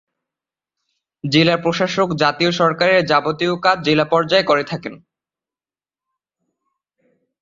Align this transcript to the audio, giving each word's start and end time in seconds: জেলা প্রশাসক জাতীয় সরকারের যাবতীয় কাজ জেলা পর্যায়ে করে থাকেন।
জেলা 1.23 1.55
প্রশাসক 1.57 2.09
জাতীয় 2.13 2.51
সরকারের 2.51 3.01
যাবতীয় 3.05 3.53
কাজ 3.61 3.77
জেলা 3.85 4.05
পর্যায়ে 4.05 4.43
করে 4.43 4.63
থাকেন। 4.63 4.93